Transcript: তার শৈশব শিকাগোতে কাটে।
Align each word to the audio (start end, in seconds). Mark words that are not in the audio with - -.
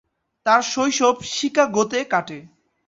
তার 0.45 0.61
শৈশব 0.71 1.15
শিকাগোতে 1.33 1.99
কাটে। 2.03 2.39